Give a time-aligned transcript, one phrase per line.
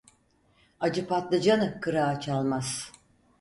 [0.79, 2.91] Acı patlıcanı kırağı çalmaz.